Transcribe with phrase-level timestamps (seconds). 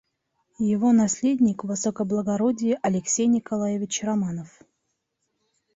[0.73, 4.63] Его наследник высокоблагородие Алексей Николаевич Романов.